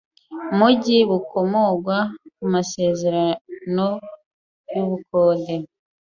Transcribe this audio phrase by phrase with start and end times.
[0.57, 1.97] mujyi bukomorwa
[2.35, 3.87] ku masezerano
[4.73, 5.55] y ubukode